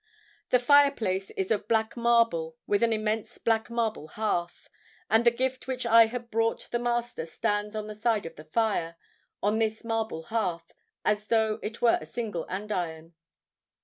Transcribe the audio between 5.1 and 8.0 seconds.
And the gift which I had brought the Master stands on one